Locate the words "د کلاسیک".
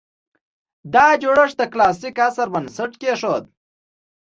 1.59-2.15